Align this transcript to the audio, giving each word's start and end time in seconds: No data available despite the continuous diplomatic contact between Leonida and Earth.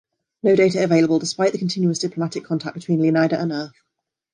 No 0.41 0.55
data 0.55 0.83
available 0.83 1.19
despite 1.19 1.51
the 1.51 1.59
continuous 1.59 1.99
diplomatic 1.99 2.43
contact 2.43 2.73
between 2.73 3.01
Leonida 3.01 3.39
and 3.39 3.51
Earth. 3.51 3.75